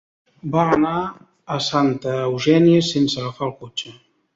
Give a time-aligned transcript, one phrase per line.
[0.55, 0.93] Va anar
[1.57, 3.99] a Santa Eugènia sense agafar el cotxe.